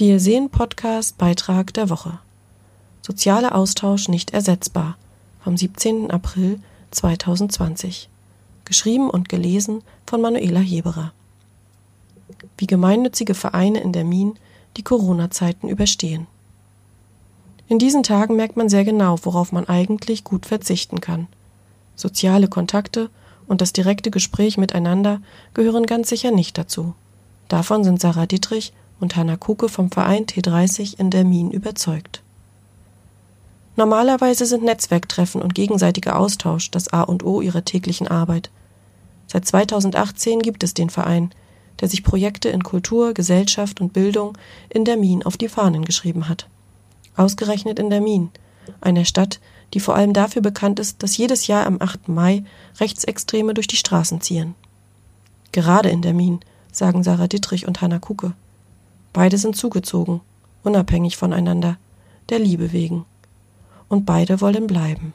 [0.00, 2.20] Wir sehen Podcast Beitrag der Woche.
[3.02, 4.96] Sozialer Austausch nicht ersetzbar
[5.44, 6.10] vom 17.
[6.10, 6.58] April
[6.90, 8.08] 2020.
[8.64, 11.12] Geschrieben und gelesen von Manuela Heberer.
[12.56, 14.38] Wie gemeinnützige Vereine in der Min
[14.78, 16.26] die Corona-Zeiten überstehen.
[17.68, 21.26] In diesen Tagen merkt man sehr genau, worauf man eigentlich gut verzichten kann.
[21.94, 23.10] Soziale Kontakte
[23.46, 25.20] und das direkte Gespräch miteinander
[25.52, 26.94] gehören ganz sicher nicht dazu.
[27.48, 32.22] Davon sind Sarah Dietrich und Hanna Kuke vom Verein T30 in der Min überzeugt.
[33.76, 38.50] Normalerweise sind Netzwerktreffen und gegenseitiger Austausch das A und O ihrer täglichen Arbeit.
[39.26, 41.30] Seit 2018 gibt es den Verein,
[41.80, 44.36] der sich Projekte in Kultur, Gesellschaft und Bildung
[44.68, 46.46] in der Min auf die Fahnen geschrieben hat.
[47.16, 48.30] Ausgerechnet in der Min,
[48.80, 49.40] einer Stadt,
[49.72, 52.08] die vor allem dafür bekannt ist, dass jedes Jahr am 8.
[52.08, 52.44] Mai
[52.80, 54.54] Rechtsextreme durch die Straßen ziehen.
[55.52, 56.40] Gerade in der Min,
[56.72, 58.34] sagen Sarah Dittrich und Hanna Kucke.
[59.12, 60.20] Beide sind zugezogen,
[60.62, 61.78] unabhängig voneinander,
[62.28, 63.04] der Liebe wegen.
[63.88, 65.12] Und beide wollen bleiben.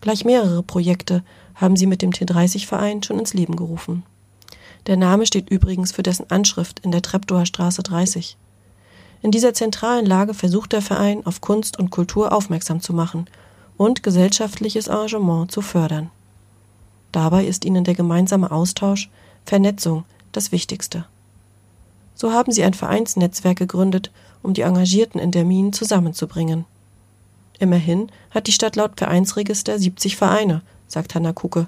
[0.00, 1.22] Gleich mehrere Projekte
[1.54, 4.02] haben sie mit dem T30-Verein schon ins Leben gerufen.
[4.86, 8.38] Der Name steht übrigens für dessen Anschrift in der Treptower Straße 30.
[9.20, 13.26] In dieser zentralen Lage versucht der Verein, auf Kunst und Kultur aufmerksam zu machen
[13.76, 16.10] und gesellschaftliches Engagement zu fördern.
[17.12, 19.10] Dabei ist ihnen der gemeinsame Austausch,
[19.44, 21.04] Vernetzung das Wichtigste.
[22.20, 24.10] So haben sie ein Vereinsnetzwerk gegründet,
[24.42, 26.66] um die Engagierten in der Minen zusammenzubringen.
[27.58, 31.66] Immerhin hat die Stadt laut Vereinsregister 70 Vereine, sagt Hanna Kucke.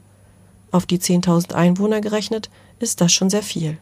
[0.70, 3.78] Auf die 10.000 Einwohner gerechnet ist das schon sehr viel.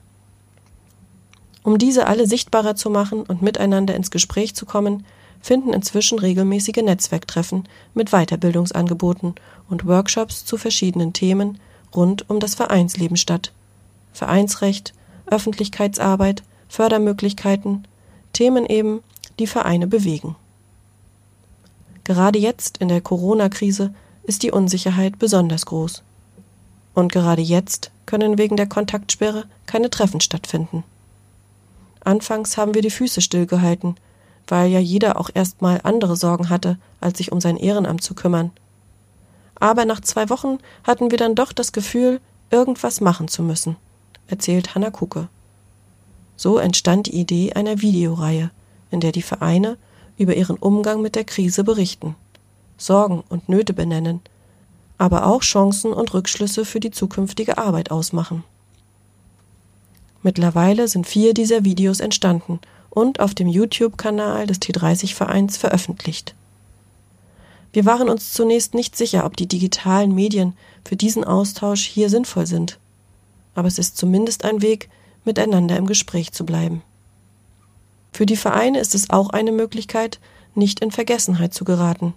[1.65, 5.05] Um diese alle sichtbarer zu machen und miteinander ins Gespräch zu kommen,
[5.41, 9.35] finden inzwischen regelmäßige Netzwerktreffen mit Weiterbildungsangeboten
[9.69, 11.59] und Workshops zu verschiedenen Themen
[11.97, 13.51] rund um das Vereinsleben statt.
[14.13, 14.95] Vereinsrecht,
[15.27, 17.87] Öffentlichkeitsarbeit, Fördermöglichkeiten,
[18.33, 19.03] Themen eben,
[19.41, 20.37] die Vereine bewegen.
[22.05, 26.05] Gerade jetzt in der Corona-Krise ist die Unsicherheit besonders groß.
[26.95, 30.85] Und gerade jetzt können wegen der Kontaktsperre keine Treffen stattfinden.
[32.05, 33.97] Anfangs haben wir die Füße stillgehalten,
[34.47, 38.53] weil ja jeder auch erstmal andere Sorgen hatte, als sich um sein Ehrenamt zu kümmern.
[39.57, 42.21] Aber nach zwei Wochen hatten wir dann doch das Gefühl,
[42.51, 43.77] irgendwas machen zu müssen,
[44.29, 45.29] erzählt Hanna Kucke.
[46.41, 48.51] So entstand die Idee einer Videoreihe,
[48.91, 49.77] in der die Vereine
[50.17, 52.17] über ihren Umgang mit der Krise berichten,
[52.79, 54.23] Sorgen und Nöte benennen,
[54.97, 58.43] aber auch Chancen und Rückschlüsse für die zukünftige Arbeit ausmachen.
[60.23, 62.59] Mittlerweile sind vier dieser Videos entstanden
[62.89, 66.35] und auf dem YouTube-Kanal des T30-Vereins veröffentlicht.
[67.75, 70.55] Wir waren uns zunächst nicht sicher, ob die digitalen Medien
[70.87, 72.79] für diesen Austausch hier sinnvoll sind.
[73.55, 74.89] Aber es ist zumindest ein Weg,
[75.25, 76.83] miteinander im Gespräch zu bleiben.
[78.13, 80.19] Für die Vereine ist es auch eine Möglichkeit,
[80.55, 82.15] nicht in Vergessenheit zu geraten.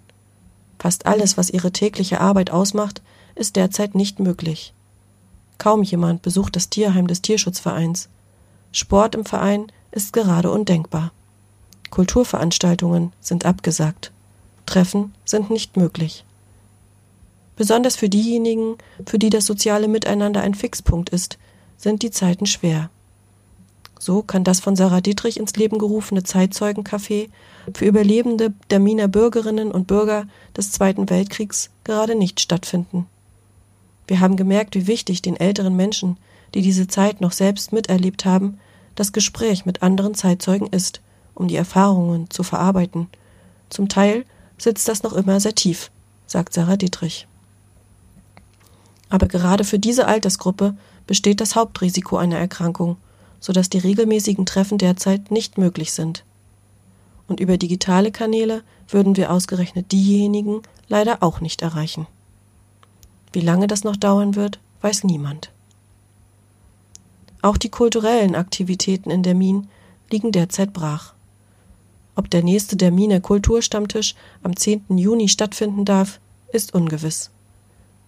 [0.78, 3.02] Fast alles, was ihre tägliche Arbeit ausmacht,
[3.34, 4.74] ist derzeit nicht möglich.
[5.58, 8.08] Kaum jemand besucht das Tierheim des Tierschutzvereins.
[8.72, 11.12] Sport im Verein ist gerade undenkbar.
[11.90, 14.10] Kulturveranstaltungen sind abgesagt.
[14.66, 16.24] Treffen sind nicht möglich.
[17.56, 18.76] Besonders für diejenigen,
[19.06, 21.38] für die das soziale Miteinander ein Fixpunkt ist,
[21.76, 22.90] sind die Zeiten schwer.
[24.04, 27.30] So kann das von Sarah Dietrich ins Leben gerufene Zeitzeugencafé
[27.72, 33.06] für Überlebende der Miner Bürgerinnen und Bürger des Zweiten Weltkriegs gerade nicht stattfinden.
[34.06, 36.18] Wir haben gemerkt, wie wichtig den älteren Menschen,
[36.52, 38.58] die diese Zeit noch selbst miterlebt haben,
[38.94, 41.00] das Gespräch mit anderen Zeitzeugen ist,
[41.34, 43.08] um die Erfahrungen zu verarbeiten.
[43.70, 44.26] Zum Teil
[44.58, 45.90] sitzt das noch immer sehr tief,
[46.26, 47.26] sagt Sarah Dietrich.
[49.08, 50.76] Aber gerade für diese Altersgruppe
[51.06, 52.98] besteht das Hauptrisiko einer Erkrankung,
[53.44, 56.24] so dass die regelmäßigen Treffen derzeit nicht möglich sind.
[57.28, 62.06] Und über digitale Kanäle würden wir ausgerechnet diejenigen leider auch nicht erreichen.
[63.34, 65.50] Wie lange das noch dauern wird, weiß niemand.
[67.42, 69.68] Auch die kulturellen Aktivitäten in der Min
[70.10, 71.12] liegen derzeit brach.
[72.14, 74.96] Ob der nächste der Miner Kulturstammtisch am 10.
[74.96, 76.18] Juni stattfinden darf,
[76.50, 77.28] ist ungewiss.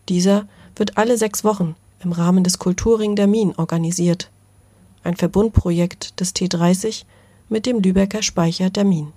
[0.09, 4.31] Dieser wird alle sechs Wochen im Rahmen des Kulturring der Min organisiert,
[5.06, 7.05] ein Verbundprojekt des T30
[7.49, 9.12] mit dem Lübecker Speicher der Min.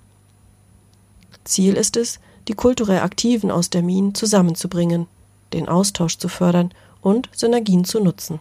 [1.44, 5.06] Ziel ist es, die kulturell Aktiven aus der Min zusammenzubringen
[5.52, 8.40] den Austausch zu fördern und Synergien zu nutzen.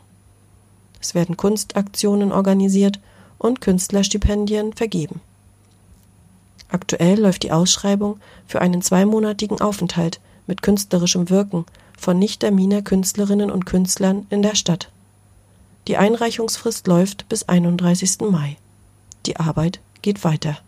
[1.02, 3.00] Es werden Kunstaktionen organisiert
[3.38, 5.22] und Künstlerstipendien vergeben.
[6.70, 11.66] Aktuell läuft die Ausschreibung für einen zweimonatigen Aufenthalt mit künstlerischem Wirken
[11.98, 14.92] von Nicht-Terminer Künstlerinnen und Künstlern in der Stadt.
[15.90, 18.20] Die Einreichungsfrist läuft bis 31.
[18.30, 18.58] Mai.
[19.26, 20.60] Die Arbeit geht weiter.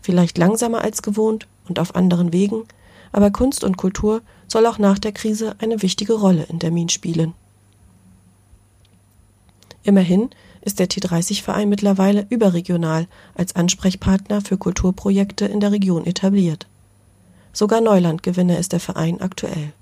[0.00, 2.62] Vielleicht langsamer als gewohnt und auf anderen Wegen,
[3.10, 7.34] aber Kunst und Kultur soll auch nach der Krise eine wichtige Rolle in Termin spielen.
[9.82, 10.30] Immerhin
[10.60, 16.68] ist der T30-Verein mittlerweile überregional als Ansprechpartner für Kulturprojekte in der Region etabliert.
[17.52, 19.72] Sogar Neulandgewinner ist der Verein aktuell.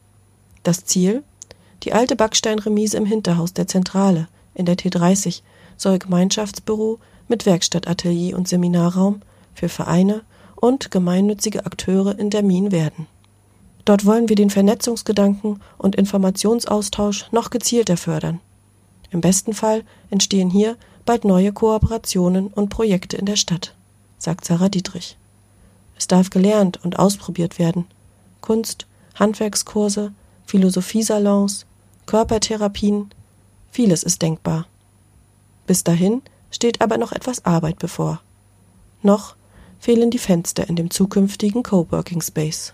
[0.62, 1.24] Das Ziel?
[1.82, 5.42] Die alte Backsteinremise im Hinterhaus der Zentrale in der T30
[5.76, 6.98] soll Gemeinschaftsbüro
[7.28, 9.22] mit Werkstattatelier und Seminarraum
[9.54, 10.22] für Vereine
[10.56, 13.06] und gemeinnützige Akteure in der Min werden.
[13.86, 18.40] Dort wollen wir den Vernetzungsgedanken und Informationsaustausch noch gezielter fördern.
[19.10, 23.74] Im besten Fall entstehen hier bald neue Kooperationen und Projekte in der Stadt,
[24.18, 25.16] sagt Sarah Dietrich.
[25.96, 27.86] Es darf gelernt und ausprobiert werden.
[28.40, 28.86] Kunst,
[29.18, 30.12] Handwerkskurse,
[30.46, 31.66] Philosophiesalons,
[32.10, 33.08] Körpertherapien,
[33.70, 34.66] vieles ist denkbar.
[35.68, 38.20] Bis dahin steht aber noch etwas Arbeit bevor.
[39.00, 39.36] Noch
[39.78, 42.72] fehlen die Fenster in dem zukünftigen Coworking Space.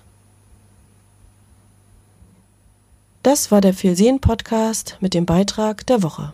[3.22, 6.32] Das war der Vielsehen Podcast mit dem Beitrag der Woche.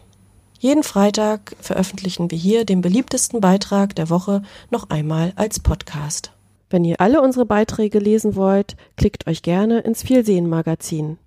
[0.60, 6.31] Jeden Freitag veröffentlichen wir hier den beliebtesten Beitrag der Woche noch einmal als Podcast.
[6.70, 11.19] Wenn ihr alle unsere Beiträge lesen wollt, klickt euch gerne ins Vielsehen Magazin.